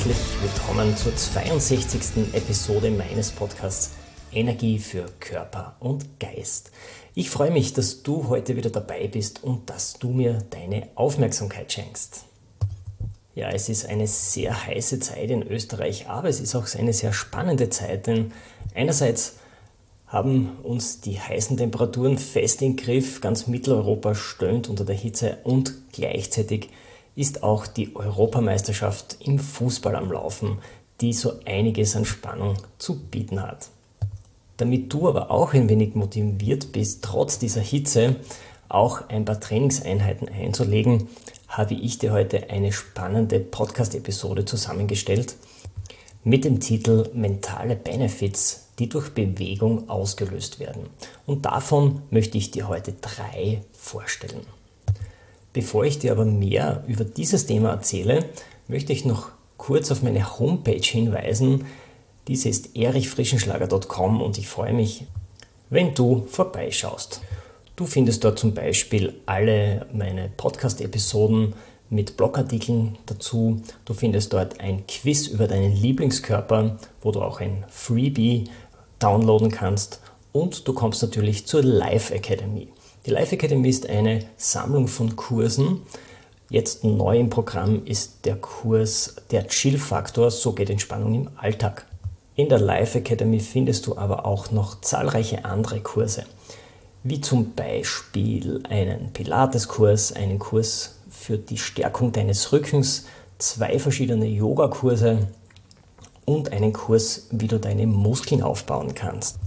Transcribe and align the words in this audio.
Herzlich 0.00 0.40
willkommen 0.40 0.96
zur 0.96 1.14
62. 1.14 2.32
Episode 2.32 2.90
meines 2.90 3.30
Podcasts 3.32 3.90
Energie 4.32 4.78
für 4.78 5.04
Körper 5.20 5.76
und 5.78 6.18
Geist. 6.18 6.70
Ich 7.14 7.28
freue 7.28 7.50
mich, 7.50 7.74
dass 7.74 8.02
du 8.02 8.28
heute 8.28 8.56
wieder 8.56 8.70
dabei 8.70 9.08
bist 9.08 9.44
und 9.44 9.68
dass 9.68 9.98
du 9.98 10.08
mir 10.08 10.38
deine 10.48 10.88
Aufmerksamkeit 10.94 11.70
schenkst. 11.70 12.24
Ja, 13.34 13.50
es 13.50 13.68
ist 13.68 13.90
eine 13.90 14.06
sehr 14.06 14.64
heiße 14.66 15.00
Zeit 15.00 15.30
in 15.30 15.42
Österreich, 15.42 16.08
aber 16.08 16.30
es 16.30 16.40
ist 16.40 16.54
auch 16.54 16.66
eine 16.78 16.94
sehr 16.94 17.12
spannende 17.12 17.68
Zeit, 17.68 18.06
denn 18.06 18.32
einerseits 18.74 19.34
haben 20.06 20.56
uns 20.62 21.02
die 21.02 21.20
heißen 21.20 21.58
Temperaturen 21.58 22.16
fest 22.16 22.62
in 22.62 22.76
Griff, 22.76 23.20
ganz 23.20 23.48
Mitteleuropa 23.48 24.14
stöhnt 24.14 24.70
unter 24.70 24.86
der 24.86 24.96
Hitze 24.96 25.36
und 25.44 25.74
gleichzeitig 25.92 26.70
ist 27.20 27.42
auch 27.42 27.66
die 27.66 27.94
Europameisterschaft 27.94 29.18
im 29.20 29.38
Fußball 29.38 29.94
am 29.94 30.10
Laufen, 30.10 30.58
die 31.02 31.12
so 31.12 31.34
einiges 31.44 31.94
an 31.94 32.06
Spannung 32.06 32.54
zu 32.78 32.98
bieten 32.98 33.42
hat. 33.42 33.68
Damit 34.56 34.90
du 34.90 35.06
aber 35.06 35.30
auch 35.30 35.52
ein 35.52 35.68
wenig 35.68 35.94
motiviert 35.94 36.72
bist, 36.72 37.04
trotz 37.04 37.38
dieser 37.38 37.60
Hitze 37.60 38.16
auch 38.70 39.08
ein 39.08 39.26
paar 39.26 39.38
Trainingseinheiten 39.38 40.30
einzulegen, 40.30 41.08
habe 41.48 41.74
ich 41.74 41.98
dir 41.98 42.12
heute 42.12 42.48
eine 42.48 42.72
spannende 42.72 43.38
Podcast-Episode 43.38 44.46
zusammengestellt 44.46 45.36
mit 46.24 46.46
dem 46.46 46.58
Titel 46.60 47.10
Mentale 47.12 47.76
Benefits, 47.76 48.68
die 48.78 48.88
durch 48.88 49.10
Bewegung 49.10 49.90
ausgelöst 49.90 50.58
werden. 50.58 50.88
Und 51.26 51.44
davon 51.44 52.00
möchte 52.10 52.38
ich 52.38 52.50
dir 52.50 52.68
heute 52.68 52.94
drei 52.94 53.60
vorstellen. 53.72 54.59
Bevor 55.52 55.84
ich 55.84 55.98
dir 55.98 56.12
aber 56.12 56.24
mehr 56.24 56.84
über 56.86 57.04
dieses 57.04 57.46
Thema 57.46 57.70
erzähle, 57.70 58.26
möchte 58.68 58.92
ich 58.92 59.04
noch 59.04 59.30
kurz 59.56 59.90
auf 59.90 60.02
meine 60.02 60.38
Homepage 60.38 60.80
hinweisen. 60.80 61.66
Diese 62.28 62.48
ist 62.48 62.76
erichfrischenschlager.com 62.76 64.22
und 64.22 64.38
ich 64.38 64.48
freue 64.48 64.72
mich, 64.72 65.06
wenn 65.68 65.94
du 65.94 66.26
vorbeischaust. 66.28 67.20
Du 67.74 67.86
findest 67.86 68.22
dort 68.24 68.38
zum 68.38 68.54
Beispiel 68.54 69.14
alle 69.26 69.86
meine 69.92 70.30
Podcast-Episoden 70.36 71.54
mit 71.88 72.16
Blogartikeln 72.16 72.98
dazu. 73.06 73.60
Du 73.84 73.94
findest 73.94 74.32
dort 74.32 74.60
ein 74.60 74.86
Quiz 74.86 75.26
über 75.26 75.48
deinen 75.48 75.74
Lieblingskörper, 75.74 76.78
wo 77.00 77.10
du 77.10 77.20
auch 77.22 77.40
ein 77.40 77.64
Freebie 77.68 78.44
downloaden 78.98 79.50
kannst. 79.50 80.00
Und 80.32 80.68
du 80.68 80.72
kommst 80.72 81.02
natürlich 81.02 81.46
zur 81.46 81.62
Life 81.64 82.14
Academy. 82.14 82.68
Die 83.06 83.10
Life 83.10 83.34
Academy 83.34 83.68
ist 83.68 83.88
eine 83.88 84.20
Sammlung 84.36 84.88
von 84.88 85.16
Kursen. 85.16 85.82
Jetzt 86.48 86.84
neu 86.84 87.18
im 87.18 87.30
Programm 87.30 87.84
ist 87.84 88.24
der 88.24 88.36
Kurs 88.36 89.16
Der 89.30 89.46
Chill-Faktor, 89.46 90.30
so 90.30 90.52
geht 90.52 90.70
Entspannung 90.70 91.14
im 91.14 91.30
Alltag. 91.36 91.86
In 92.36 92.48
der 92.48 92.58
Life 92.58 92.98
Academy 92.98 93.40
findest 93.40 93.86
du 93.86 93.96
aber 93.96 94.26
auch 94.26 94.50
noch 94.50 94.80
zahlreiche 94.80 95.44
andere 95.44 95.80
Kurse 95.80 96.24
wie 97.02 97.20
zum 97.20 97.54
Beispiel 97.54 98.62
einen 98.68 99.12
Pilates-Kurs, 99.12 100.12
einen 100.12 100.38
Kurs 100.38 100.96
für 101.08 101.38
die 101.38 101.56
Stärkung 101.56 102.12
deines 102.12 102.52
Rückens, 102.52 103.06
zwei 103.38 103.78
verschiedene 103.78 104.26
Yogakurse 104.26 105.28
und 106.26 106.52
einen 106.52 106.72
Kurs, 106.72 107.26
wie 107.30 107.48
du 107.48 107.58
deine 107.58 107.86
Muskeln 107.86 108.42
aufbauen 108.42 108.94
kannst. 108.94 109.38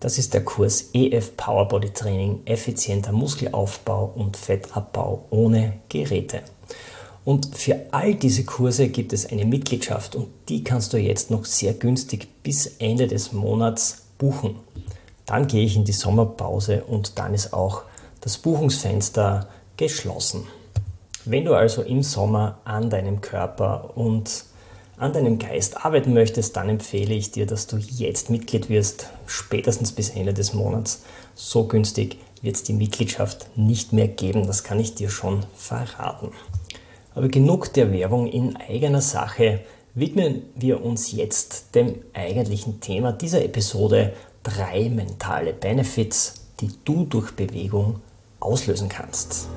Das 0.00 0.18
ist 0.18 0.34
der 0.34 0.44
Kurs 0.44 0.90
EF 0.92 1.36
Power 1.36 1.68
Body 1.68 1.90
Training, 1.90 2.42
effizienter 2.44 3.12
Muskelaufbau 3.12 4.12
und 4.14 4.36
Fettabbau 4.36 5.24
ohne 5.30 5.74
Geräte. 5.88 6.42
Und 7.24 7.56
für 7.56 7.86
all 7.90 8.14
diese 8.14 8.44
Kurse 8.44 8.88
gibt 8.88 9.12
es 9.12 9.26
eine 9.26 9.44
Mitgliedschaft 9.44 10.14
und 10.14 10.28
die 10.48 10.62
kannst 10.62 10.92
du 10.92 10.98
jetzt 10.98 11.30
noch 11.30 11.44
sehr 11.44 11.74
günstig 11.74 12.28
bis 12.42 12.66
Ende 12.78 13.08
des 13.08 13.32
Monats 13.32 14.02
buchen. 14.18 14.56
Dann 15.24 15.48
gehe 15.48 15.64
ich 15.64 15.74
in 15.74 15.84
die 15.84 15.92
Sommerpause 15.92 16.84
und 16.84 17.18
dann 17.18 17.34
ist 17.34 17.52
auch 17.52 17.82
das 18.20 18.38
Buchungsfenster 18.38 19.48
geschlossen. 19.76 20.46
Wenn 21.24 21.44
du 21.44 21.54
also 21.54 21.82
im 21.82 22.04
Sommer 22.04 22.58
an 22.64 22.90
deinem 22.90 23.20
Körper 23.20 23.96
und 23.96 24.44
an 24.96 25.12
deinem 25.12 25.38
Geist 25.38 25.84
arbeiten 25.84 26.14
möchtest, 26.14 26.56
dann 26.56 26.68
empfehle 26.68 27.14
ich 27.14 27.32
dir, 27.32 27.46
dass 27.46 27.66
du 27.66 27.76
jetzt 27.76 28.30
Mitglied 28.30 28.68
wirst, 28.68 29.10
spätestens 29.26 29.92
bis 29.92 30.10
Ende 30.10 30.32
des 30.32 30.54
Monats. 30.54 31.02
So 31.34 31.66
günstig 31.66 32.18
wird 32.42 32.56
es 32.56 32.62
die 32.62 32.72
Mitgliedschaft 32.72 33.56
nicht 33.56 33.92
mehr 33.92 34.08
geben, 34.08 34.46
das 34.46 34.64
kann 34.64 34.80
ich 34.80 34.94
dir 34.94 35.10
schon 35.10 35.44
verraten. 35.54 36.30
Aber 37.14 37.28
genug 37.28 37.72
der 37.72 37.92
Werbung 37.92 38.26
in 38.26 38.56
eigener 38.56 39.00
Sache, 39.00 39.60
widmen 39.94 40.42
wir 40.54 40.84
uns 40.84 41.12
jetzt 41.12 41.74
dem 41.74 41.96
eigentlichen 42.12 42.80
Thema 42.80 43.12
dieser 43.12 43.42
Episode 43.42 44.12
drei 44.42 44.88
mentale 44.90 45.52
Benefits, 45.52 46.46
die 46.60 46.70
du 46.84 47.04
durch 47.04 47.32
Bewegung 47.32 48.00
auslösen 48.38 48.88
kannst. 48.88 49.48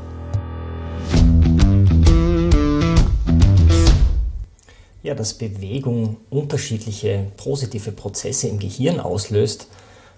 Ja, 5.09 5.15
dass 5.15 5.33
Bewegung 5.33 6.17
unterschiedliche 6.29 7.31
positive 7.35 7.91
Prozesse 7.91 8.47
im 8.47 8.59
Gehirn 8.59 8.99
auslöst, 8.99 9.65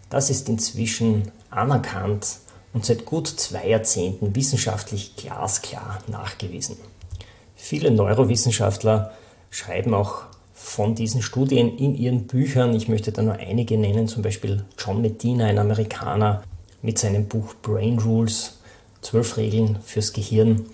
das 0.09 0.29
ist 0.29 0.49
inzwischen 0.49 1.31
anerkannt 1.49 2.39
und 2.73 2.85
seit 2.85 3.05
gut 3.05 3.29
zwei 3.29 3.69
Jahrzehnten 3.69 4.35
wissenschaftlich 4.35 5.15
glasklar 5.15 5.99
nachgewiesen. 6.07 6.75
Viele 7.55 7.89
Neurowissenschaftler 7.89 9.13
schreiben 9.49 9.93
auch 9.93 10.23
von 10.53 10.93
diesen 10.93 11.21
Studien 11.21 11.77
in 11.77 11.95
ihren 11.95 12.27
Büchern. 12.27 12.75
Ich 12.75 12.89
möchte 12.89 13.13
da 13.13 13.21
nur 13.21 13.35
einige 13.35 13.77
nennen, 13.77 14.09
zum 14.09 14.23
Beispiel 14.23 14.65
John 14.77 14.99
Medina, 14.99 15.45
ein 15.45 15.57
Amerikaner, 15.57 16.43
mit 16.81 16.99
seinem 16.99 17.29
Buch 17.29 17.53
Brain 17.61 17.97
Rules, 17.97 18.59
zwölf 18.99 19.37
Regeln 19.37 19.79
fürs 19.85 20.11
Gehirn. 20.11 20.65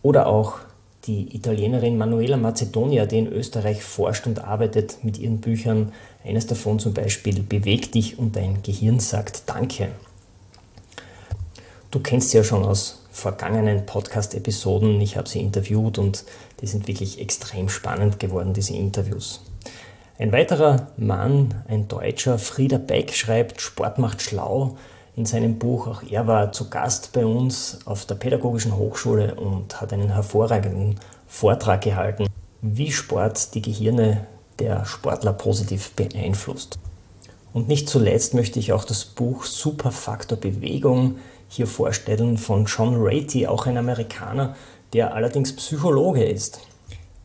Oder 0.00 0.26
auch 0.26 0.60
die 1.06 1.34
Italienerin 1.36 1.96
Manuela 1.98 2.36
Macedonia, 2.36 3.06
die 3.06 3.18
in 3.18 3.32
Österreich 3.32 3.82
forscht 3.82 4.26
und 4.26 4.44
arbeitet 4.44 4.98
mit 5.02 5.18
ihren 5.18 5.38
Büchern. 5.38 5.92
Eines 6.24 6.46
davon 6.46 6.78
zum 6.78 6.94
Beispiel 6.94 7.42
Beweg 7.42 7.92
dich 7.92 8.18
und 8.18 8.36
dein 8.36 8.62
Gehirn 8.62 8.98
sagt 8.98 9.44
Danke. 9.46 9.88
Du 11.90 12.00
kennst 12.00 12.30
sie 12.30 12.38
ja 12.38 12.44
schon 12.44 12.64
aus 12.64 13.02
vergangenen 13.12 13.86
Podcast-Episoden. 13.86 15.00
Ich 15.00 15.16
habe 15.16 15.28
sie 15.28 15.40
interviewt 15.40 15.98
und 15.98 16.24
die 16.60 16.66
sind 16.66 16.88
wirklich 16.88 17.20
extrem 17.20 17.68
spannend 17.68 18.18
geworden, 18.18 18.52
diese 18.52 18.74
Interviews. 18.74 19.40
Ein 20.18 20.32
weiterer 20.32 20.88
Mann, 20.96 21.62
ein 21.68 21.88
Deutscher, 21.88 22.38
Frieder 22.38 22.78
Beck, 22.78 23.14
schreibt 23.14 23.60
Sport 23.60 23.98
macht 23.98 24.22
schlau 24.22 24.76
in 25.16 25.26
seinem 25.26 25.58
Buch. 25.58 25.86
Auch 25.86 26.02
er 26.08 26.26
war 26.26 26.52
zu 26.52 26.70
Gast 26.70 27.12
bei 27.12 27.26
uns 27.26 27.78
auf 27.86 28.04
der 28.04 28.14
Pädagogischen 28.14 28.76
Hochschule 28.76 29.34
und 29.34 29.80
hat 29.80 29.92
einen 29.92 30.10
hervorragenden 30.10 31.00
Vortrag 31.26 31.82
gehalten, 31.82 32.26
wie 32.62 32.92
Sport 32.92 33.54
die 33.54 33.62
Gehirne 33.62 34.26
der 34.58 34.84
Sportler 34.84 35.32
positiv 35.32 35.92
beeinflusst. 35.92 36.78
Und 37.52 37.68
nicht 37.68 37.88
zuletzt 37.88 38.34
möchte 38.34 38.58
ich 38.58 38.72
auch 38.72 38.84
das 38.84 39.04
Buch 39.04 39.44
Superfaktor 39.44 40.38
Bewegung 40.38 41.16
hier 41.48 41.66
vorstellen 41.66 42.36
von 42.36 42.66
John 42.66 42.96
Ratey, 42.98 43.46
auch 43.46 43.66
ein 43.66 43.78
Amerikaner, 43.78 44.56
der 44.92 45.14
allerdings 45.14 45.54
Psychologe 45.56 46.24
ist. 46.24 46.60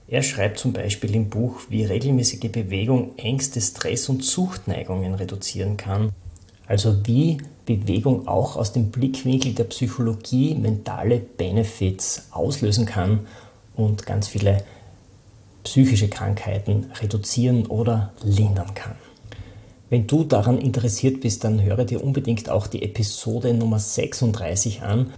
Er 0.07 0.23
schreibt 0.23 0.59
zum 0.59 0.73
Beispiel 0.73 1.15
im 1.15 1.29
Buch, 1.29 1.61
wie 1.69 1.85
regelmäßige 1.85 2.51
Bewegung 2.51 3.17
Ängste, 3.17 3.61
Stress 3.61 4.09
und 4.09 4.23
Suchtneigungen 4.23 5.15
reduzieren 5.15 5.77
kann. 5.77 6.11
Also 6.71 7.05
wie 7.05 7.37
Bewegung 7.65 8.29
auch 8.29 8.55
aus 8.55 8.71
dem 8.71 8.91
Blickwinkel 8.91 9.53
der 9.53 9.65
Psychologie 9.65 10.55
mentale 10.55 11.19
Benefits 11.19 12.27
auslösen 12.31 12.85
kann 12.85 13.27
und 13.75 14.05
ganz 14.05 14.29
viele 14.29 14.63
psychische 15.65 16.07
Krankheiten 16.07 16.89
reduzieren 17.01 17.65
oder 17.65 18.13
lindern 18.23 18.73
kann. 18.73 18.95
Wenn 19.89 20.07
du 20.07 20.23
daran 20.23 20.59
interessiert 20.59 21.19
bist, 21.19 21.43
dann 21.43 21.61
höre 21.61 21.83
dir 21.83 22.01
unbedingt 22.01 22.49
auch 22.49 22.67
die 22.67 22.83
Episode 22.83 23.53
Nummer 23.53 23.79
36 23.79 24.81
an. 24.81 25.11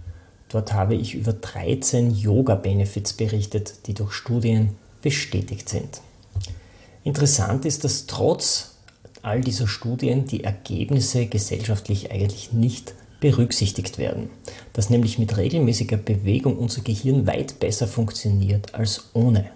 Dort 0.48 0.72
habe 0.72 0.96
ich 0.96 1.14
über 1.14 1.34
13 1.34 2.16
Yoga-Benefits 2.16 3.12
berichtet, 3.12 3.86
die 3.86 3.94
durch 3.94 4.12
Studien 4.12 4.70
bestätigt 5.02 5.68
sind. 5.68 6.00
Interessant 7.04 7.64
ist, 7.64 7.84
dass 7.84 8.06
trotz 8.06 8.73
all 9.24 9.40
dieser 9.40 9.66
Studien 9.66 10.26
die 10.26 10.44
Ergebnisse 10.44 11.26
gesellschaftlich 11.26 12.10
eigentlich 12.10 12.52
nicht 12.52 12.94
berücksichtigt 13.20 13.98
werden. 13.98 14.28
Dass 14.72 14.90
nämlich 14.90 15.18
mit 15.18 15.36
regelmäßiger 15.36 15.96
Bewegung 15.96 16.58
unser 16.58 16.82
Gehirn 16.82 17.26
weit 17.26 17.58
besser 17.58 17.86
funktioniert 17.86 18.74
als 18.74 19.10
ohne. 19.14 19.46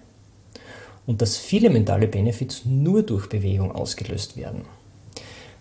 Und 1.05 1.21
dass 1.21 1.37
viele 1.37 1.69
mentale 1.69 2.07
Benefits 2.07 2.65
nur 2.65 3.03
durch 3.03 3.29
Bewegung 3.29 3.71
ausgelöst 3.71 4.37
werden. 4.37 4.61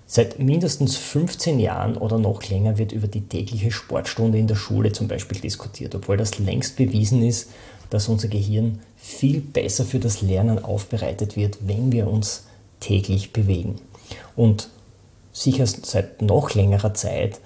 Seit 0.06 0.38
mindestens 0.38 0.96
15 0.96 1.60
Jahren 1.60 1.98
oder 1.98 2.18
noch 2.18 2.42
länger 2.48 2.78
wird 2.78 2.92
über 2.92 3.08
die 3.08 3.28
tägliche 3.28 3.70
Sportstunde 3.70 4.38
in 4.38 4.46
der 4.46 4.54
Schule 4.54 4.92
zum 4.92 5.06
Beispiel 5.06 5.38
diskutiert, 5.38 5.94
obwohl 5.94 6.16
das 6.16 6.38
längst 6.38 6.76
bewiesen 6.76 7.22
ist, 7.22 7.50
dass 7.90 8.08
unser 8.08 8.28
Gehirn 8.28 8.78
viel 8.96 9.42
besser 9.42 9.84
für 9.84 9.98
das 9.98 10.22
Lernen 10.22 10.64
aufbereitet 10.64 11.36
wird, 11.36 11.58
wenn 11.66 11.92
wir 11.92 12.08
uns 12.08 12.44
täglich 12.80 13.34
bewegen. 13.34 13.76
Und 14.36 14.68
sicher 15.32 15.66
seit 15.66 16.22
noch 16.22 16.54
längerer 16.54 16.94
Zeit 16.94 17.40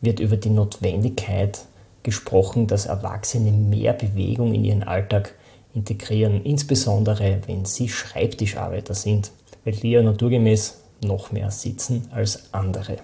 wird 0.00 0.20
über 0.20 0.36
die 0.36 0.50
Notwendigkeit 0.50 1.64
gesprochen, 2.02 2.66
dass 2.66 2.86
Erwachsene 2.86 3.50
mehr 3.50 3.92
Bewegung 3.94 4.52
in 4.54 4.64
ihren 4.64 4.82
Alltag 4.82 5.34
integrieren, 5.74 6.44
insbesondere 6.44 7.40
wenn 7.46 7.64
sie 7.64 7.88
Schreibtischarbeiter 7.88 8.94
sind, 8.94 9.32
weil 9.64 9.74
die 9.74 9.90
ja 9.90 10.02
naturgemäß 10.02 10.78
noch 11.02 11.32
mehr 11.32 11.50
sitzen 11.50 12.06
als 12.12 12.52
andere. 12.52 12.98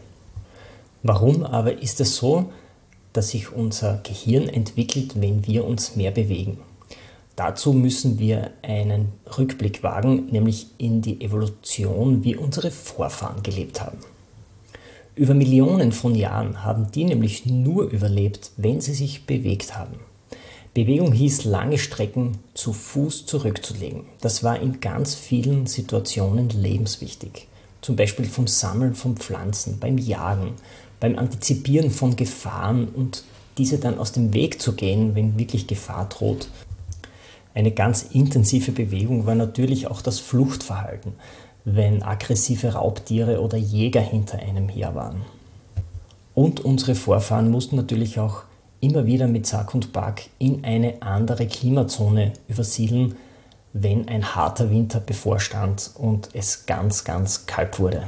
Warum 1.02 1.42
aber 1.42 1.80
ist 1.82 2.00
es 2.00 2.16
so, 2.16 2.50
dass 3.12 3.30
sich 3.30 3.52
unser 3.52 4.00
Gehirn 4.02 4.48
entwickelt, 4.48 5.20
wenn 5.20 5.46
wir 5.46 5.64
uns 5.64 5.96
mehr 5.96 6.10
bewegen? 6.10 6.58
Dazu 7.36 7.72
müssen 7.72 8.18
wir 8.18 8.50
einen 8.62 9.12
Rückblick 9.38 9.82
wagen, 9.82 10.26
nämlich 10.26 10.66
in 10.78 11.00
die 11.00 11.20
Evolution, 11.20 12.24
wie 12.24 12.36
unsere 12.36 12.70
Vorfahren 12.70 13.42
gelebt 13.42 13.80
haben. 13.80 13.98
Über 15.14 15.34
Millionen 15.34 15.92
von 15.92 16.14
Jahren 16.14 16.62
haben 16.62 16.90
die 16.92 17.04
nämlich 17.04 17.46
nur 17.46 17.84
überlebt, 17.84 18.52
wenn 18.56 18.80
sie 18.80 18.94
sich 18.94 19.26
bewegt 19.26 19.76
haben. 19.76 20.00
Bewegung 20.74 21.12
hieß, 21.12 21.44
lange 21.44 21.78
Strecken 21.78 22.38
zu 22.54 22.72
Fuß 22.72 23.26
zurückzulegen. 23.26 24.04
Das 24.20 24.44
war 24.44 24.60
in 24.60 24.80
ganz 24.80 25.14
vielen 25.14 25.66
Situationen 25.66 26.48
lebenswichtig 26.48 27.48
zum 27.80 27.96
Beispiel 27.96 28.26
vom 28.26 28.46
Sammeln 28.46 28.94
von 28.94 29.16
Pflanzen, 29.16 29.78
beim 29.78 29.98
Jagen, 29.98 30.52
beim 30.98 31.18
Antizipieren 31.18 31.90
von 31.90 32.16
Gefahren 32.16 32.88
und 32.88 33.24
diese 33.58 33.78
dann 33.78 33.98
aus 33.98 34.12
dem 34.12 34.32
Weg 34.34 34.60
zu 34.60 34.74
gehen, 34.74 35.14
wenn 35.14 35.38
wirklich 35.38 35.66
Gefahr 35.66 36.08
droht. 36.08 36.48
Eine 37.54 37.72
ganz 37.72 38.02
intensive 38.02 38.72
Bewegung 38.72 39.26
war 39.26 39.34
natürlich 39.34 39.88
auch 39.88 40.02
das 40.02 40.20
Fluchtverhalten, 40.20 41.14
wenn 41.64 42.02
aggressive 42.02 42.74
Raubtiere 42.74 43.40
oder 43.40 43.56
Jäger 43.56 44.00
hinter 44.00 44.38
einem 44.38 44.68
her 44.68 44.94
waren. 44.94 45.22
Und 46.34 46.60
unsere 46.60 46.94
Vorfahren 46.94 47.50
mussten 47.50 47.76
natürlich 47.76 48.18
auch 48.18 48.44
immer 48.80 49.06
wieder 49.06 49.26
mit 49.26 49.46
Sack 49.46 49.74
und 49.74 49.92
Back 49.92 50.30
in 50.38 50.64
eine 50.64 51.02
andere 51.02 51.46
Klimazone 51.46 52.32
übersiedeln, 52.48 53.16
wenn 53.72 54.08
ein 54.08 54.34
harter 54.34 54.70
Winter 54.70 55.00
bevorstand 55.00 55.90
und 55.94 56.30
es 56.32 56.66
ganz, 56.66 57.04
ganz 57.04 57.46
kalt 57.46 57.78
wurde. 57.78 58.04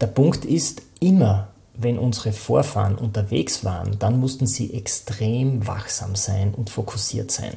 Der 0.00 0.06
Punkt 0.06 0.44
ist, 0.44 0.82
immer 1.00 1.48
wenn 1.74 1.98
unsere 1.98 2.32
Vorfahren 2.32 2.96
unterwegs 2.96 3.64
waren, 3.64 3.98
dann 3.98 4.20
mussten 4.20 4.46
sie 4.46 4.74
extrem 4.74 5.66
wachsam 5.66 6.14
sein 6.14 6.54
und 6.54 6.70
fokussiert 6.70 7.30
sein. 7.30 7.54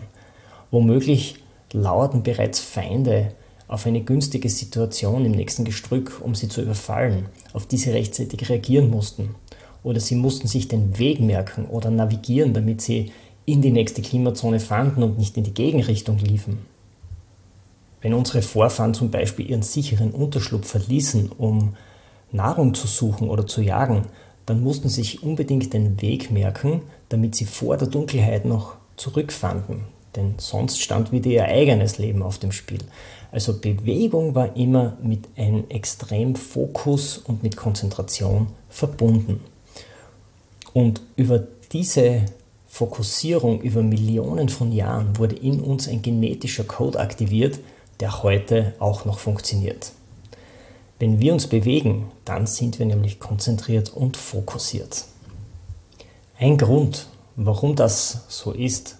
Womöglich 0.75 1.35
lauerten 1.71 2.21
bereits 2.21 2.59
Feinde 2.59 3.31
auf 3.69 3.85
eine 3.85 4.01
günstige 4.01 4.49
Situation 4.49 5.23
im 5.23 5.31
nächsten 5.31 5.63
Gestrück, 5.63 6.19
um 6.21 6.35
sie 6.35 6.49
zu 6.49 6.61
überfallen, 6.61 7.27
auf 7.53 7.65
die 7.65 7.77
sie 7.77 7.91
rechtzeitig 7.91 8.49
reagieren 8.49 8.89
mussten. 8.89 9.35
Oder 9.83 10.01
sie 10.01 10.15
mussten 10.15 10.49
sich 10.49 10.67
den 10.67 10.99
Weg 10.99 11.21
merken 11.21 11.63
oder 11.67 11.89
navigieren, 11.91 12.53
damit 12.53 12.81
sie 12.81 13.13
in 13.45 13.61
die 13.61 13.71
nächste 13.71 14.01
Klimazone 14.01 14.59
fanden 14.59 15.01
und 15.01 15.17
nicht 15.17 15.37
in 15.37 15.45
die 15.45 15.53
Gegenrichtung 15.53 16.17
liefen. 16.17 16.65
Wenn 18.01 18.13
unsere 18.13 18.41
Vorfahren 18.41 18.93
zum 18.93 19.11
Beispiel 19.11 19.49
ihren 19.49 19.63
sicheren 19.63 20.11
Unterschlupf 20.11 20.67
verließen, 20.67 21.31
um 21.37 21.77
Nahrung 22.33 22.73
zu 22.73 22.87
suchen 22.87 23.29
oder 23.29 23.47
zu 23.47 23.61
jagen, 23.61 24.07
dann 24.45 24.61
mussten 24.61 24.89
sie 24.89 25.03
sich 25.03 25.23
unbedingt 25.23 25.71
den 25.71 26.01
Weg 26.01 26.31
merken, 26.31 26.81
damit 27.07 27.35
sie 27.35 27.45
vor 27.45 27.77
der 27.77 27.87
Dunkelheit 27.87 28.43
noch 28.43 28.75
zurückfanden. 28.97 29.94
Denn 30.15 30.35
sonst 30.37 30.79
stand 30.79 31.11
wieder 31.11 31.29
ihr 31.29 31.45
eigenes 31.45 31.97
Leben 31.97 32.23
auf 32.23 32.37
dem 32.37 32.51
Spiel. 32.51 32.79
Also 33.31 33.59
Bewegung 33.59 34.35
war 34.35 34.55
immer 34.55 34.97
mit 35.03 35.27
einem 35.35 35.65
extremen 35.69 36.35
Fokus 36.35 37.17
und 37.17 37.43
mit 37.43 37.57
Konzentration 37.57 38.47
verbunden. 38.69 39.41
Und 40.73 41.01
über 41.15 41.43
diese 41.71 42.23
Fokussierung 42.67 43.61
über 43.61 43.81
Millionen 43.83 44.49
von 44.49 44.71
Jahren 44.71 45.17
wurde 45.17 45.35
in 45.35 45.61
uns 45.61 45.87
ein 45.87 46.01
genetischer 46.01 46.65
Code 46.65 46.99
aktiviert, 46.99 47.59
der 48.01 48.23
heute 48.23 48.73
auch 48.79 49.05
noch 49.05 49.19
funktioniert. 49.19 49.93
Wenn 50.99 51.19
wir 51.19 51.33
uns 51.33 51.47
bewegen, 51.47 52.11
dann 52.25 52.47
sind 52.47 52.79
wir 52.79 52.85
nämlich 52.85 53.19
konzentriert 53.19 53.93
und 53.93 54.17
fokussiert. 54.17 55.05
Ein 56.37 56.57
Grund, 56.57 57.07
warum 57.37 57.75
das 57.75 58.25
so 58.27 58.51
ist, 58.51 58.97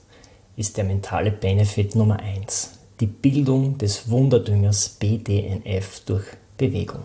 ist 0.58 0.78
der 0.78 0.86
mentale 0.86 1.32
Benefit 1.32 1.96
Nummer 1.96 2.20
1, 2.20 2.72
die 3.00 3.08
Bildung 3.08 3.78
des 3.78 4.10
Wunderdüngers 4.10 4.90
BDNF 4.90 6.02
durch 6.06 6.26
Bewegung. 6.58 7.02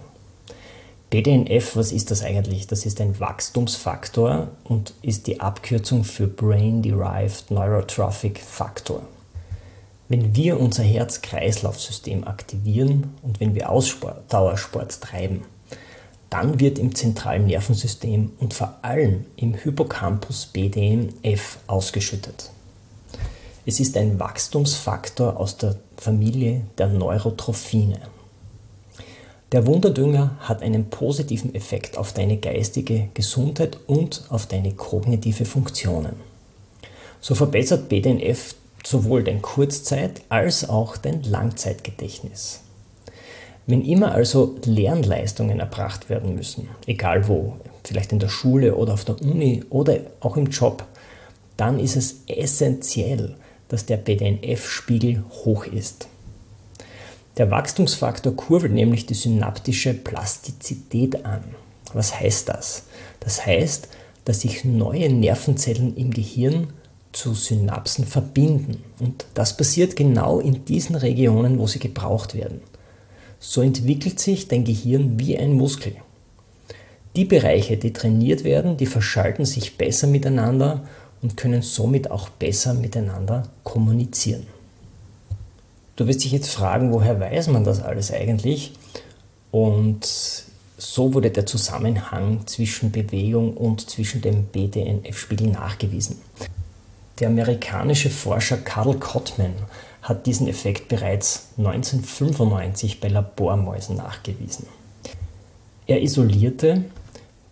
BDNF, 1.10 1.74
was 1.74 1.90
ist 1.90 2.12
das 2.12 2.22
eigentlich? 2.22 2.68
Das 2.68 2.86
ist 2.86 3.00
ein 3.00 3.18
Wachstumsfaktor 3.18 4.48
und 4.62 4.94
ist 5.02 5.26
die 5.26 5.40
Abkürzung 5.40 6.04
für 6.04 6.28
Brain 6.28 6.82
Derived 6.82 7.50
Neurotrophic 7.50 8.38
Factor. 8.38 9.02
Wenn 10.08 10.36
wir 10.36 10.60
unser 10.60 10.84
Herz-Kreislauf-System 10.84 12.24
aktivieren 12.24 13.14
und 13.22 13.40
wenn 13.40 13.56
wir 13.56 13.70
Ausdauersport 13.70 15.00
treiben, 15.00 15.42
dann 16.30 16.60
wird 16.60 16.78
im 16.78 16.94
zentralen 16.94 17.46
Nervensystem 17.46 18.30
und 18.38 18.54
vor 18.54 18.78
allem 18.82 19.26
im 19.34 19.54
Hippocampus 19.54 20.46
BDNF 20.46 21.58
ausgeschüttet. 21.66 22.50
Es 23.70 23.78
ist 23.78 23.96
ein 23.96 24.18
Wachstumsfaktor 24.18 25.38
aus 25.38 25.56
der 25.56 25.76
Familie 25.96 26.62
der 26.76 26.88
Neurotrophine. 26.88 28.00
Der 29.52 29.64
Wunderdünger 29.64 30.36
hat 30.40 30.60
einen 30.60 30.90
positiven 30.90 31.54
Effekt 31.54 31.96
auf 31.96 32.12
deine 32.12 32.38
geistige 32.38 33.10
Gesundheit 33.14 33.78
und 33.86 34.24
auf 34.28 34.46
deine 34.46 34.72
kognitive 34.72 35.44
Funktionen. 35.44 36.16
So 37.20 37.36
verbessert 37.36 37.88
BDNF 37.88 38.56
sowohl 38.84 39.22
dein 39.22 39.40
Kurzzeit- 39.40 40.22
als 40.28 40.68
auch 40.68 40.96
dein 40.96 41.22
Langzeitgedächtnis. 41.22 42.62
Wenn 43.68 43.84
immer 43.84 44.10
also 44.10 44.56
Lernleistungen 44.64 45.60
erbracht 45.60 46.10
werden 46.10 46.34
müssen, 46.34 46.68
egal 46.88 47.28
wo, 47.28 47.54
vielleicht 47.84 48.10
in 48.10 48.18
der 48.18 48.30
Schule 48.30 48.74
oder 48.74 48.94
auf 48.94 49.04
der 49.04 49.22
Uni 49.22 49.62
oder 49.70 49.98
auch 50.18 50.36
im 50.36 50.46
Job, 50.46 50.84
dann 51.56 51.78
ist 51.78 51.94
es 51.94 52.24
essentiell, 52.26 53.36
dass 53.70 53.86
der 53.86 53.96
BDNF-Spiegel 53.96 55.24
hoch 55.44 55.64
ist. 55.64 56.08
Der 57.38 57.50
Wachstumsfaktor 57.50 58.36
kurbelt 58.36 58.74
nämlich 58.74 59.06
die 59.06 59.14
synaptische 59.14 59.94
Plastizität 59.94 61.24
an. 61.24 61.42
Was 61.94 62.20
heißt 62.20 62.48
das? 62.48 62.82
Das 63.20 63.46
heißt, 63.46 63.88
dass 64.24 64.42
sich 64.42 64.64
neue 64.64 65.10
Nervenzellen 65.10 65.96
im 65.96 66.10
Gehirn 66.10 66.68
zu 67.12 67.34
Synapsen 67.34 68.04
verbinden. 68.04 68.82
Und 68.98 69.24
das 69.34 69.56
passiert 69.56 69.96
genau 69.96 70.40
in 70.40 70.64
diesen 70.64 70.96
Regionen, 70.96 71.58
wo 71.58 71.66
sie 71.66 71.78
gebraucht 71.78 72.34
werden. 72.34 72.60
So 73.38 73.62
entwickelt 73.62 74.20
sich 74.20 74.48
dein 74.48 74.64
Gehirn 74.64 75.18
wie 75.18 75.38
ein 75.38 75.54
Muskel. 75.54 75.94
Die 77.16 77.24
Bereiche, 77.24 77.76
die 77.76 77.92
trainiert 77.92 78.44
werden, 78.44 78.76
die 78.76 78.86
verschalten 78.86 79.44
sich 79.44 79.76
besser 79.76 80.06
miteinander 80.06 80.84
und 81.22 81.36
können 81.36 81.62
somit 81.62 82.10
auch 82.10 82.28
besser 82.28 82.74
miteinander 82.74 83.44
kommunizieren. 83.64 84.46
Du 85.96 86.06
wirst 86.06 86.24
dich 86.24 86.32
jetzt 86.32 86.50
fragen, 86.50 86.92
woher 86.92 87.20
weiß 87.20 87.48
man 87.48 87.64
das 87.64 87.82
alles 87.82 88.10
eigentlich? 88.10 88.72
Und 89.50 90.08
so 90.78 91.12
wurde 91.12 91.30
der 91.30 91.44
Zusammenhang 91.44 92.46
zwischen 92.46 92.90
Bewegung 92.90 93.54
und 93.54 93.90
zwischen 93.90 94.22
dem 94.22 94.44
BDNF-Spiegel 94.44 95.48
nachgewiesen. 95.48 96.16
Der 97.18 97.28
amerikanische 97.28 98.08
Forscher 98.08 98.56
Karl 98.56 98.94
Kottmann 98.94 99.52
hat 100.00 100.24
diesen 100.24 100.48
Effekt 100.48 100.88
bereits 100.88 101.48
1995 101.58 103.00
bei 103.00 103.08
Labormäusen 103.08 103.96
nachgewiesen. 103.96 104.66
Er 105.86 106.00
isolierte 106.00 106.84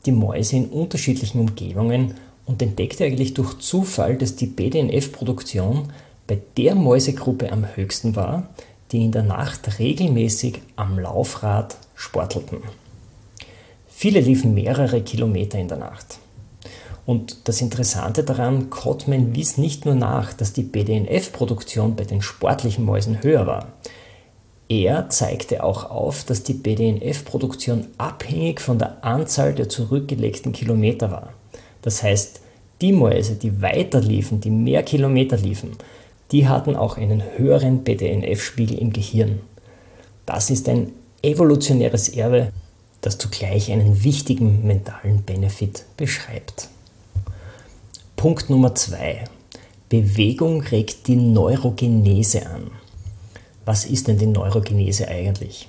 die 0.06 0.12
Mäuse 0.12 0.56
in 0.56 0.66
unterschiedlichen 0.70 1.40
Umgebungen 1.40 2.14
und 2.49 2.62
entdeckte 2.62 3.05
eigentlich 3.05 3.35
durch 3.35 3.59
Zufall, 3.59 4.17
dass 4.17 4.35
die 4.35 4.47
BDNF-Produktion 4.47 5.93
bei 6.26 6.38
der 6.57 6.75
Mäusegruppe 6.75 7.52
am 7.52 7.76
höchsten 7.76 8.17
war, 8.17 8.49
die 8.90 9.05
in 9.05 9.12
der 9.12 9.23
Nacht 9.23 9.78
regelmäßig 9.78 10.62
am 10.75 10.99
Laufrad 10.99 11.76
sportelten. 11.95 12.59
Viele 13.87 14.21
liefen 14.21 14.55
mehrere 14.55 15.02
Kilometer 15.02 15.59
in 15.59 15.69
der 15.69 15.76
Nacht. 15.76 16.19
Und 17.05 17.49
das 17.49 17.61
Interessante 17.61 18.25
daran, 18.25 18.71
Cotman 18.71 19.35
wies 19.35 19.59
nicht 19.59 19.85
nur 19.85 19.95
nach, 19.95 20.33
dass 20.33 20.52
die 20.52 20.62
BDNF-Produktion 20.62 21.97
bei 21.97 22.05
den 22.05 22.23
sportlichen 22.23 22.85
Mäusen 22.85 23.23
höher 23.23 23.47
war. 23.47 23.73
Er 24.69 25.09
zeigte 25.11 25.64
auch 25.64 25.90
auf, 25.90 26.25
dass 26.25 26.43
die 26.43 26.55
BDNF-Produktion 26.55 27.88
abhängig 27.99 28.61
von 28.61 28.78
der 28.78 29.05
Anzahl 29.05 29.55
der 29.55 29.69
zurückgelegten 29.69 30.52
Kilometer 30.52 31.11
war. 31.11 31.33
Das 31.82 32.02
heißt, 32.02 32.40
die 32.80 32.92
Mäuse, 32.92 33.35
die 33.35 33.61
weiter 33.61 34.00
liefen, 34.00 34.40
die 34.40 34.50
mehr 34.50 34.82
Kilometer 34.82 35.37
liefen, 35.37 35.73
die 36.32 36.47
hatten 36.47 36.76
auch 36.76 36.97
einen 36.97 37.23
höheren 37.37 37.82
BDNF-Spiegel 37.82 38.78
im 38.78 38.92
Gehirn. 38.92 39.40
Das 40.26 40.50
ist 40.50 40.68
ein 40.68 40.92
evolutionäres 41.23 42.08
Erbe, 42.11 42.52
das 43.00 43.18
zugleich 43.18 43.73
einen 43.73 44.04
wichtigen 44.04 44.66
mentalen 44.66 45.23
Benefit 45.23 45.85
beschreibt. 45.97 46.68
Punkt 48.16 48.50
Nummer 48.50 48.75
zwei. 48.75 49.25
Bewegung 49.88 50.61
regt 50.61 51.06
die 51.06 51.16
Neurogenese 51.16 52.47
an. 52.47 52.70
Was 53.64 53.87
ist 53.87 54.08
denn 54.08 54.18
die 54.18 54.26
Neurogenese 54.26 55.08
eigentlich? 55.08 55.68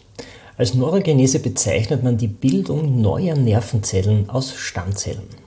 Als 0.58 0.74
Neurogenese 0.74 1.40
bezeichnet 1.40 2.04
man 2.04 2.18
die 2.18 2.28
Bildung 2.28 3.02
neuer 3.02 3.36
Nervenzellen 3.36 4.30
aus 4.30 4.54
Stammzellen. 4.54 5.39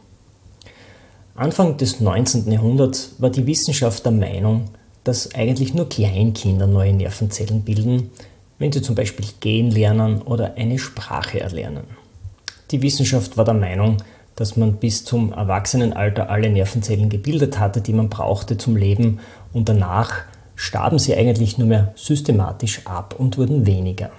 Anfang 1.34 1.78
des 1.78 1.98
19. 1.98 2.52
Jahrhunderts 2.52 3.14
war 3.18 3.30
die 3.30 3.46
Wissenschaft 3.46 4.04
der 4.04 4.12
Meinung, 4.12 4.66
dass 5.02 5.34
eigentlich 5.34 5.72
nur 5.72 5.88
Kleinkinder 5.88 6.66
neue 6.66 6.92
Nervenzellen 6.92 7.62
bilden, 7.62 8.10
wenn 8.58 8.70
sie 8.70 8.82
zum 8.82 8.94
Beispiel 8.94 9.24
gehen 9.40 9.70
lernen 9.70 10.20
oder 10.20 10.54
eine 10.56 10.78
Sprache 10.78 11.40
erlernen. 11.40 11.84
Die 12.70 12.82
Wissenschaft 12.82 13.38
war 13.38 13.46
der 13.46 13.54
Meinung, 13.54 13.96
dass 14.36 14.58
man 14.58 14.76
bis 14.76 15.04
zum 15.04 15.32
Erwachsenenalter 15.32 16.28
alle 16.28 16.50
Nervenzellen 16.50 17.08
gebildet 17.08 17.58
hatte, 17.58 17.80
die 17.80 17.94
man 17.94 18.10
brauchte 18.10 18.58
zum 18.58 18.76
Leben 18.76 19.20
und 19.54 19.70
danach 19.70 20.12
starben 20.54 20.98
sie 20.98 21.14
eigentlich 21.14 21.56
nur 21.56 21.66
mehr 21.66 21.92
systematisch 21.96 22.86
ab 22.86 23.14
und 23.18 23.38
wurden 23.38 23.66
weniger. 23.66 24.10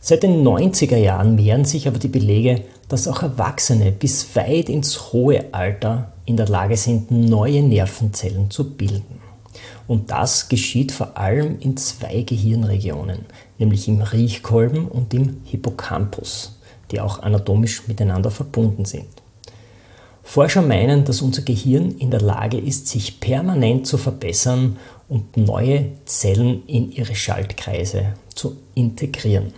Seit 0.00 0.22
den 0.22 0.46
90er 0.46 0.96
Jahren 0.96 1.34
mehren 1.34 1.64
sich 1.64 1.88
aber 1.88 1.98
die 1.98 2.08
Belege, 2.08 2.62
dass 2.88 3.08
auch 3.08 3.22
Erwachsene 3.22 3.92
bis 3.92 4.34
weit 4.34 4.68
ins 4.68 5.12
hohe 5.12 5.52
Alter 5.52 6.12
in 6.24 6.36
der 6.36 6.48
Lage 6.48 6.76
sind, 6.76 7.10
neue 7.10 7.62
Nervenzellen 7.62 8.50
zu 8.50 8.76
bilden. 8.76 9.20
Und 9.86 10.10
das 10.10 10.48
geschieht 10.48 10.92
vor 10.92 11.16
allem 11.16 11.58
in 11.60 11.76
zwei 11.76 12.22
Gehirnregionen, 12.22 13.26
nämlich 13.58 13.88
im 13.88 14.00
Riechkolben 14.00 14.86
und 14.86 15.12
im 15.14 15.40
Hippocampus 15.44 16.58
die 16.90 17.00
auch 17.00 17.22
anatomisch 17.22 17.86
miteinander 17.86 18.30
verbunden 18.30 18.84
sind. 18.84 19.06
Forscher 20.22 20.62
meinen, 20.62 21.04
dass 21.04 21.22
unser 21.22 21.42
Gehirn 21.42 21.92
in 21.92 22.10
der 22.10 22.20
Lage 22.20 22.58
ist, 22.58 22.86
sich 22.88 23.18
permanent 23.18 23.86
zu 23.86 23.96
verbessern 23.96 24.76
und 25.08 25.36
neue 25.38 25.92
Zellen 26.04 26.66
in 26.66 26.92
ihre 26.92 27.14
Schaltkreise 27.14 28.14
zu 28.34 28.56
integrieren. 28.74 29.54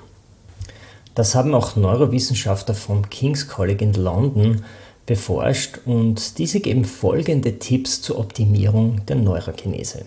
Das 1.14 1.35
haben 1.35 1.55
auch 1.55 1.76
Neurowissenschaftler 1.76 2.75
vom 2.75 3.09
King's 3.11 3.49
College 3.49 3.85
in 3.85 3.95
London 3.95 4.64
beforscht 5.07 5.81
und 5.87 6.38
diese 6.38 6.61
geben 6.61 6.85
folgende 6.85 7.59
Tipps 7.59 8.00
zur 8.00 8.19
Optimierung 8.19 9.05
der 9.07 9.17
Neurogenese. 9.17 10.05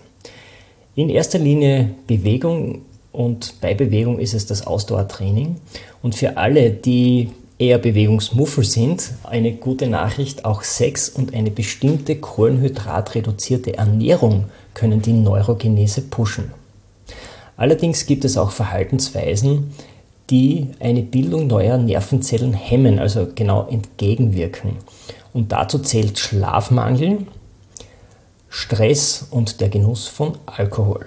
In 0.95 1.09
erster 1.09 1.39
Linie 1.39 1.91
Bewegung 2.07 2.83
und 3.11 3.61
bei 3.61 3.73
Bewegung 3.73 4.19
ist 4.19 4.33
es 4.33 4.45
das 4.45 4.65
Ausdauertraining. 4.65 5.57
Und 6.01 6.15
für 6.15 6.35
alle, 6.37 6.71
die 6.71 7.29
eher 7.59 7.77
Bewegungsmuffel 7.77 8.63
sind, 8.63 9.13
eine 9.23 9.53
gute 9.53 9.87
Nachricht, 9.87 10.45
auch 10.45 10.63
Sex 10.63 11.09
und 11.09 11.33
eine 11.33 11.51
bestimmte 11.51 12.15
kohlenhydratreduzierte 12.15 13.77
Ernährung 13.77 14.45
können 14.73 15.01
die 15.01 15.13
Neurogenese 15.13 16.01
pushen. 16.01 16.51
Allerdings 17.55 18.07
gibt 18.07 18.25
es 18.25 18.35
auch 18.35 18.51
Verhaltensweisen, 18.51 19.71
die 20.33 20.69
eine 20.79 21.03
Bildung 21.03 21.45
neuer 21.45 21.77
Nervenzellen 21.77 22.53
hemmen, 22.53 22.97
also 22.97 23.27
genau 23.35 23.67
entgegenwirken. 23.67 24.77
Und 25.31 25.51
dazu 25.51 25.77
zählt 25.77 26.17
Schlafmangel, 26.17 27.27
Stress 28.49 29.27
und 29.29 29.61
der 29.61 29.69
Genuss 29.69 30.07
von 30.07 30.39
Alkohol. 30.47 31.05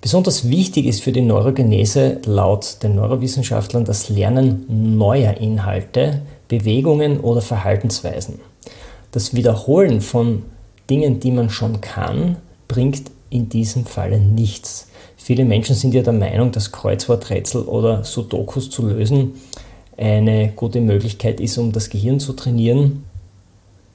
Besonders 0.00 0.48
wichtig 0.48 0.86
ist 0.86 1.02
für 1.02 1.10
die 1.10 1.22
Neurogenese 1.22 2.20
laut 2.24 2.84
den 2.84 2.94
Neurowissenschaftlern 2.94 3.84
das 3.84 4.08
Lernen 4.08 4.96
neuer 4.96 5.36
Inhalte, 5.38 6.22
Bewegungen 6.46 7.18
oder 7.18 7.40
Verhaltensweisen. 7.40 8.38
Das 9.10 9.34
Wiederholen 9.34 10.00
von 10.00 10.44
Dingen, 10.88 11.18
die 11.18 11.32
man 11.32 11.50
schon 11.50 11.80
kann, 11.80 12.36
bringt 12.68 13.10
in 13.34 13.48
diesem 13.48 13.84
Falle 13.84 14.18
nichts. 14.18 14.88
Viele 15.16 15.44
Menschen 15.44 15.74
sind 15.74 15.92
ja 15.92 16.02
der 16.02 16.12
Meinung, 16.12 16.52
dass 16.52 16.70
Kreuzworträtsel 16.70 17.62
oder 17.62 18.04
Sudokus 18.04 18.70
zu 18.70 18.86
lösen 18.86 19.32
eine 19.96 20.52
gute 20.54 20.80
Möglichkeit 20.80 21.40
ist, 21.40 21.58
um 21.58 21.72
das 21.72 21.90
Gehirn 21.90 22.20
zu 22.20 22.32
trainieren. 22.32 23.04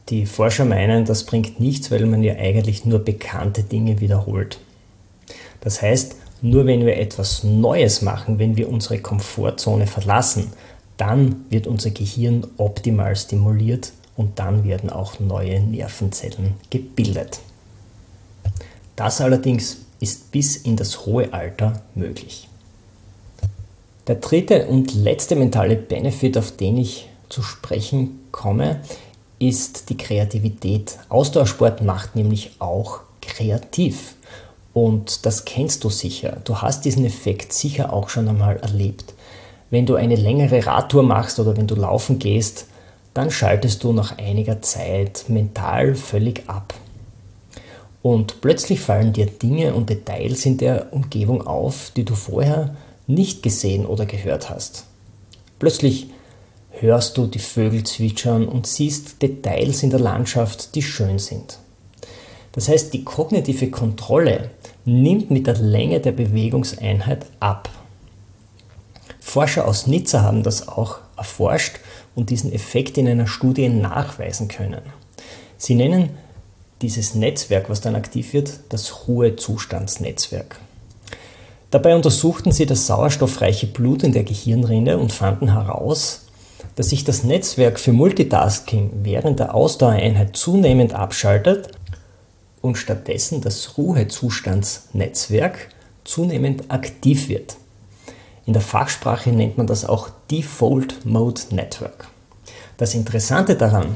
Die 0.10 0.26
Forscher 0.26 0.66
meinen, 0.66 1.06
das 1.06 1.24
bringt 1.24 1.60
nichts, 1.60 1.92
weil 1.92 2.06
man 2.06 2.24
ja 2.24 2.36
eigentlich 2.36 2.86
nur 2.86 3.00
bekannte 3.00 3.64
Dinge 3.64 4.00
wiederholt. 4.00 4.60
Das 5.62 5.82
heißt, 5.82 6.16
nur 6.42 6.66
wenn 6.66 6.86
wir 6.86 6.98
etwas 6.98 7.44
Neues 7.44 8.02
machen, 8.02 8.40
wenn 8.40 8.58
wir 8.58 8.70
unsere 8.70 9.00
Komfortzone 9.00 9.88
verlassen, 9.88 10.48
dann 10.98 11.46
wird 11.50 11.68
unser 11.68 11.92
Gehirn 11.92 12.46
optimal 12.58 13.16
stimuliert 13.16 13.92
und 14.16 14.40
dann 14.40 14.64
werden 14.64 14.90
auch 14.90 15.20
neue 15.20 15.60
Nervenzellen 15.62 16.56
gebildet. 16.70 17.40
Das 19.00 19.22
allerdings 19.22 19.78
ist 20.02 20.30
bis 20.30 20.58
in 20.58 20.76
das 20.76 21.06
hohe 21.06 21.32
Alter 21.32 21.84
möglich. 21.96 22.50
Der 24.08 24.16
dritte 24.16 24.68
und 24.68 24.94
letzte 24.94 25.38
mentale 25.38 25.78
Benefit, 25.78 26.38
auf 26.38 26.52
den 26.52 26.78
ich 26.78 27.08
zu 27.30 27.42
sprechen 27.42 28.20
komme, 28.34 28.82
ist 29.40 29.90
die 29.90 29.96
Kreativität. 29.96 30.98
Ausdauersport 31.08 31.82
macht 31.82 32.18
nämlich 32.18 32.52
auch 32.60 33.00
kreativ. 33.22 34.16
Und 34.74 35.26
das 35.26 35.46
kennst 35.46 35.86
du 35.86 35.90
sicher. 35.90 36.42
Du 36.44 36.58
hast 36.58 36.84
diesen 36.84 37.06
Effekt 37.06 37.54
sicher 37.54 37.94
auch 37.94 38.10
schon 38.10 38.28
einmal 38.28 38.58
erlebt. 38.58 39.14
Wenn 39.70 39.86
du 39.86 39.96
eine 39.96 40.18
längere 40.18 40.66
Radtour 40.66 41.04
machst 41.04 41.40
oder 41.40 41.56
wenn 41.56 41.68
du 41.68 41.76
laufen 41.76 42.20
gehst, 42.20 42.66
dann 43.14 43.32
schaltest 43.32 43.82
du 43.82 43.94
nach 43.94 44.18
einiger 44.18 44.62
Zeit 44.62 45.24
mental 45.30 45.96
völlig 45.96 46.50
ab. 46.50 46.74
Und 48.02 48.42
plötzlich 48.42 48.80
fallen 48.80 49.14
dir 49.14 49.26
Dinge 49.26 49.74
und 49.74 49.90
Details 49.90 50.46
in 50.46 50.58
der 50.58 50.94
Umgebung 50.94 51.46
auf, 51.46 51.92
die 51.96 52.06
du 52.06 52.16
vorher 52.16 52.76
nicht 53.08 53.44
gesehen 53.44 53.86
oder 53.86 54.06
gehört 54.06 54.50
hast. 54.50 54.86
Plötzlich 55.58 56.08
hörst 56.72 57.18
du 57.18 57.28
die 57.28 57.40
Vögel 57.40 57.84
zwitschern 57.84 58.48
und 58.48 58.68
siehst 58.68 59.22
Details 59.22 59.84
in 59.84 59.90
der 59.90 60.00
Landschaft, 60.00 60.76
die 60.76 60.82
schön 60.82 61.20
sind. 61.20 61.60
Das 62.54 62.70
heißt, 62.70 62.94
die 62.94 63.04
kognitive 63.04 63.70
Kontrolle 63.70 64.52
nimmt 64.86 65.30
mit 65.30 65.48
der 65.48 65.58
Länge 65.58 66.00
der 66.00 66.14
Bewegungseinheit 66.14 67.26
ab. 67.40 67.70
Forscher 69.20 69.68
aus 69.68 69.86
Nizza 69.86 70.22
haben 70.22 70.44
das 70.44 70.68
auch 70.68 71.00
erforscht 71.16 71.78
und 72.16 72.30
diesen 72.30 72.52
Effekt 72.52 72.98
in 72.98 73.08
einer 73.08 73.28
Studie 73.28 73.70
nachweisen 73.70 74.48
können. 74.48 74.82
Sie 75.58 75.76
nennen 75.76 76.10
dieses 76.82 77.16
Netzwerk, 77.16 77.70
was 77.70 77.82
dann 77.82 77.96
aktiv 77.96 78.34
wird, 78.34 78.60
das 78.70 79.08
Ruhezustandsnetzwerk. 79.08 80.60
Dabei 81.72 81.96
untersuchten 81.96 82.52
sie 82.52 82.66
das 82.66 82.88
sauerstoffreiche 82.88 83.68
Blut 83.68 84.04
in 84.04 84.12
der 84.12 84.24
Gehirnrinde 84.24 84.98
und 84.98 85.12
fanden 85.12 85.54
heraus, 85.54 86.26
dass 86.76 86.90
sich 86.90 87.04
das 87.04 87.24
Netzwerk 87.24 87.80
für 87.80 87.94
Multitasking 87.94 88.92
während 89.04 89.40
der 89.40 89.54
Ausdauereinheit 89.54 90.36
zunehmend 90.36 90.94
abschaltet 90.94 91.70
und 92.62 92.78
stattdessen 92.78 93.42
das 93.42 93.78
Ruhezustandsnetzwerk 93.78 95.70
zunehmend 96.04 96.72
aktiv 96.72 97.30
wird. 97.30 97.58
In 98.46 98.54
der 98.54 98.62
Fachsprache 98.62 99.30
nennt 99.30 99.58
man 99.58 99.68
das 99.68 99.86
auch 99.86 100.10
Default 100.32 101.06
Mode 101.06 101.42
Network. 101.52 102.08
Das 102.78 102.96
Interessante 102.96 103.56
daran, 103.56 103.96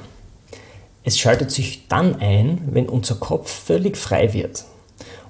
es 1.03 1.19
schaltet 1.19 1.51
sich 1.51 1.88
dann 1.88 2.15
ein, 2.19 2.62
wenn 2.72 2.88
unser 2.88 3.15
Kopf 3.15 3.51
völlig 3.51 3.98
frei 3.98 4.33
wird. 4.33 4.65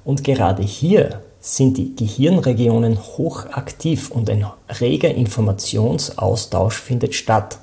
Und 0.05 0.23
gerade 0.23 0.63
hier 0.63 1.21
sind 1.39 1.77
die 1.77 1.95
Gehirnregionen 1.95 2.97
hochaktiv 2.99 4.11
und 4.11 4.29
ein 4.29 4.45
reger 4.79 5.13
Informationsaustausch 5.13 6.75
findet 6.75 7.15
statt, 7.15 7.57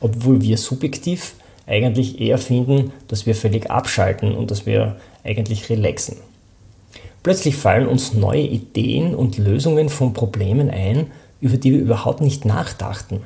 obwohl 0.00 0.40
wir 0.40 0.56
subjektiv 0.56 1.34
eigentlich 1.66 2.20
eher 2.20 2.38
finden, 2.38 2.92
dass 3.08 3.26
wir 3.26 3.34
völlig 3.34 3.70
abschalten 3.70 4.34
und 4.34 4.50
dass 4.50 4.66
wir 4.66 4.96
eigentlich 5.24 5.68
relaxen. 5.68 6.16
Plötzlich 7.22 7.56
fallen 7.56 7.88
uns 7.88 8.14
neue 8.14 8.46
Ideen 8.46 9.14
und 9.14 9.36
Lösungen 9.36 9.88
von 9.88 10.12
Problemen 10.12 10.70
ein, 10.70 11.10
über 11.40 11.56
die 11.56 11.72
wir 11.72 11.80
überhaupt 11.80 12.20
nicht 12.20 12.44
nachdachten. 12.44 13.22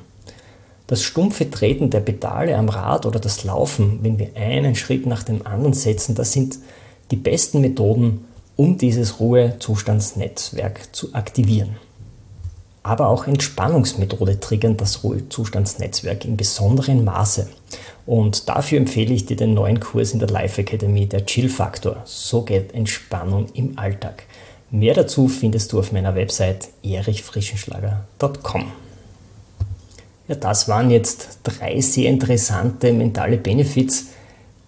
Das 0.91 1.05
stumpfe 1.05 1.49
Treten 1.49 1.89
der 1.89 2.01
Pedale 2.01 2.57
am 2.57 2.69
Rad 2.69 3.07
oder 3.07 3.21
das 3.21 3.45
Laufen, 3.45 4.01
wenn 4.03 4.19
wir 4.19 4.31
einen 4.35 4.75
Schritt 4.75 5.07
nach 5.07 5.23
dem 5.23 5.47
anderen 5.47 5.73
setzen, 5.73 6.17
das 6.17 6.33
sind 6.33 6.59
die 7.13 7.17
besten 7.17 7.61
Methoden, 7.61 8.25
um 8.57 8.77
dieses 8.77 9.21
Ruhezustandsnetzwerk 9.21 10.93
zu 10.93 11.15
aktivieren. 11.15 11.77
Aber 12.83 13.07
auch 13.07 13.29
Entspannungsmethode 13.29 14.41
triggern 14.41 14.77
das 14.77 15.05
Ruhezustandsnetzwerk 15.05 16.25
in 16.25 16.37
besonderem 16.37 17.05
Maße. 17.05 17.49
Und 18.05 18.49
dafür 18.49 18.79
empfehle 18.79 19.15
ich 19.15 19.27
dir 19.27 19.37
den 19.37 19.55
neuen 19.55 19.79
Kurs 19.79 20.13
in 20.13 20.19
der 20.19 20.29
Life 20.29 20.61
Academy, 20.61 21.07
der 21.07 21.25
Chill 21.25 21.49
Faktor. 21.49 21.99
So 22.05 22.43
geht 22.43 22.75
Entspannung 22.75 23.47
im 23.55 23.79
Alltag. 23.79 24.25
Mehr 24.73 24.95
dazu 24.95 25.29
findest 25.29 25.73
du 25.73 25.79
auf 25.79 25.93
meiner 25.93 26.17
Website 26.17 26.67
erichfrischenschlager.com. 26.83 28.90
Ja, 30.31 30.37
das 30.37 30.69
waren 30.69 30.93
jetzt 30.93 31.41
drei 31.43 31.81
sehr 31.81 32.09
interessante 32.09 32.93
mentale 32.93 33.37
Benefits, 33.37 34.11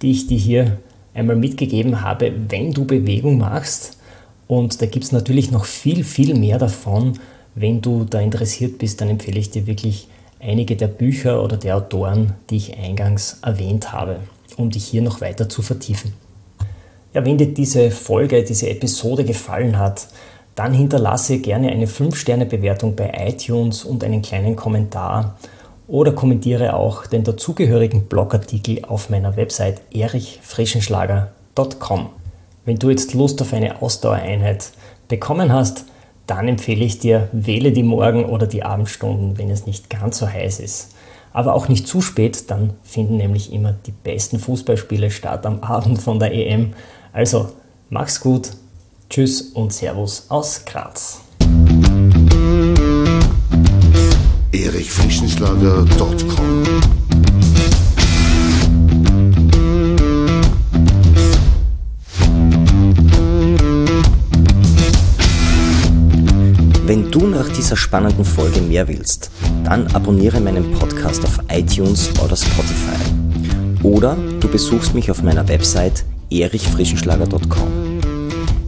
die 0.02 0.10
ich 0.10 0.26
dir 0.26 0.36
hier 0.36 0.78
einmal 1.14 1.36
mitgegeben 1.36 2.00
habe, 2.00 2.32
wenn 2.48 2.72
du 2.72 2.84
Bewegung 2.84 3.38
machst. 3.38 3.96
Und 4.48 4.82
da 4.82 4.86
gibt 4.86 5.04
es 5.04 5.12
natürlich 5.12 5.52
noch 5.52 5.64
viel, 5.64 6.02
viel 6.02 6.34
mehr 6.34 6.58
davon. 6.58 7.20
Wenn 7.54 7.80
du 7.80 8.02
da 8.02 8.18
interessiert 8.20 8.78
bist, 8.78 9.00
dann 9.00 9.08
empfehle 9.08 9.38
ich 9.38 9.50
dir 9.50 9.68
wirklich 9.68 10.08
einige 10.40 10.74
der 10.74 10.88
Bücher 10.88 11.40
oder 11.40 11.56
der 11.56 11.76
Autoren, 11.76 12.32
die 12.50 12.56
ich 12.56 12.76
eingangs 12.76 13.38
erwähnt 13.42 13.92
habe, 13.92 14.18
um 14.56 14.68
dich 14.68 14.84
hier 14.84 15.02
noch 15.02 15.20
weiter 15.20 15.48
zu 15.48 15.62
vertiefen. 15.62 16.12
Ja, 17.14 17.24
wenn 17.24 17.38
dir 17.38 17.54
diese 17.54 17.92
Folge, 17.92 18.42
diese 18.42 18.68
Episode 18.68 19.24
gefallen 19.24 19.78
hat, 19.78 20.08
dann 20.54 20.74
hinterlasse 20.74 21.38
gerne 21.38 21.70
eine 21.70 21.86
5-Sterne-Bewertung 21.86 22.94
bei 22.94 23.10
iTunes 23.28 23.84
und 23.84 24.04
einen 24.04 24.22
kleinen 24.22 24.56
Kommentar 24.56 25.36
oder 25.88 26.12
kommentiere 26.12 26.74
auch 26.74 27.06
den 27.06 27.24
dazugehörigen 27.24 28.06
Blogartikel 28.06 28.84
auf 28.84 29.10
meiner 29.10 29.36
Website 29.36 29.80
erichfrischenschlager.com. 29.92 32.10
Wenn 32.64 32.78
du 32.78 32.90
jetzt 32.90 33.14
Lust 33.14 33.42
auf 33.42 33.52
eine 33.52 33.82
Ausdauereinheit 33.82 34.70
bekommen 35.08 35.52
hast, 35.52 35.86
dann 36.26 36.48
empfehle 36.48 36.84
ich 36.84 36.98
dir, 36.98 37.28
wähle 37.32 37.72
die 37.72 37.82
Morgen- 37.82 38.26
oder 38.26 38.46
die 38.46 38.62
Abendstunden, 38.62 39.38
wenn 39.38 39.50
es 39.50 39.66
nicht 39.66 39.90
ganz 39.90 40.18
so 40.18 40.28
heiß 40.28 40.60
ist. 40.60 40.94
Aber 41.32 41.54
auch 41.54 41.68
nicht 41.68 41.88
zu 41.88 42.00
spät, 42.00 42.50
dann 42.50 42.74
finden 42.82 43.16
nämlich 43.16 43.52
immer 43.52 43.72
die 43.72 43.92
besten 43.92 44.38
Fußballspiele 44.38 45.10
statt 45.10 45.46
am 45.46 45.60
Abend 45.60 46.00
von 46.00 46.18
der 46.18 46.32
EM. 46.32 46.74
Also 47.12 47.48
mach's 47.90 48.20
gut, 48.20 48.50
tschüss 49.12 49.42
und 49.52 49.72
Servus 49.72 50.24
aus 50.30 50.64
Graz. 50.64 51.20
erichfrischenschlager.com 54.52 56.62
Wenn 66.86 67.10
du 67.10 67.26
nach 67.26 67.48
dieser 67.50 67.76
spannenden 67.76 68.24
Folge 68.24 68.62
mehr 68.62 68.88
willst, 68.88 69.30
dann 69.64 69.86
abonniere 69.88 70.40
meinen 70.40 70.72
Podcast 70.72 71.22
auf 71.26 71.38
iTunes 71.50 72.08
oder 72.24 72.34
Spotify. 72.34 72.96
Oder 73.82 74.16
du 74.40 74.48
besuchst 74.48 74.94
mich 74.94 75.10
auf 75.10 75.22
meiner 75.22 75.46
Website 75.48 76.06
erichfrischenschlager.com. 76.30 77.81